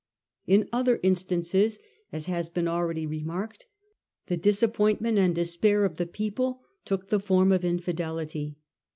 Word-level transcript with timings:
In 0.47 0.67
other 0.73 0.99
instances, 1.03 1.77
as 2.11 2.25
has 2.25 2.49
been 2.49 2.67
already 2.67 3.05
remarked, 3.05 3.67
the 4.25 4.35
disappointment 4.35 5.19
and 5.19 5.35
despair 5.35 5.85
of 5.85 5.97
the 5.97 6.07
people 6.07 6.63
took 6.85 7.09
the 7.09 7.19
form 7.19 7.51
of 7.51 7.63
infidelity. 7.63 8.57